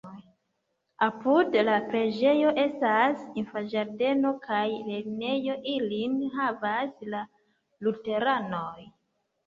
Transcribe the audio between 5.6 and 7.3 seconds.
ilin havas la